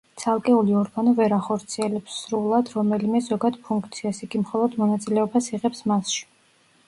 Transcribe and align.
ცალკეული 0.19 0.75
ორგანო 0.83 1.11
ვერ 1.17 1.33
ახორციელებს 1.35 2.15
სრულად 2.21 2.71
რომელიმე 2.77 3.21
ზოგად 3.27 3.59
ფუნქციას, 3.67 4.21
იგი 4.29 4.41
მხოლოდ 4.45 4.79
მონაწილეობას 4.85 5.51
იღებს 5.59 5.85
მასში. 5.93 6.27